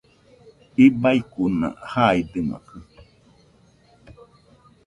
Ibaikuna 0.85 1.67
jaidɨmakɨ 1.91 2.77